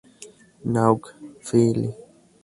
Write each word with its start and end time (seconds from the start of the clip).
Nauk; 0.73 1.03
Fl. 1.47 1.79